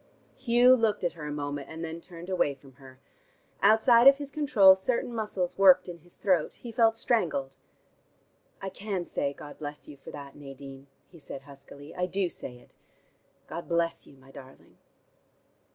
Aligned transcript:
Hugh 0.35 0.75
looked 0.75 1.03
at 1.03 1.13
her 1.13 1.27
a 1.27 1.31
moment, 1.31 1.69
and 1.69 1.85
then 1.85 2.01
turned 2.01 2.27
away 2.27 2.55
from 2.55 2.73
her. 2.81 2.99
Outside 3.61 4.07
of 4.07 4.17
his 4.17 4.31
control 4.31 4.73
certain 4.73 5.13
muscles 5.13 5.59
worked 5.59 5.87
in 5.87 5.99
his 5.99 6.15
throat; 6.15 6.55
he 6.55 6.71
felt 6.71 6.95
strangled. 6.95 7.55
"I 8.63 8.69
can 8.69 9.05
say 9.05 9.31
'God 9.31 9.59
bless 9.59 9.87
you' 9.87 9.97
for 9.97 10.09
that, 10.09 10.35
Nadine," 10.35 10.87
he 11.11 11.19
said 11.19 11.43
huskily. 11.43 11.93
"I 11.93 12.07
do 12.07 12.31
say 12.31 12.57
it. 12.57 12.73
God 13.45 13.69
bless 13.69 14.07
you, 14.07 14.17
my 14.17 14.31
darling." 14.31 14.79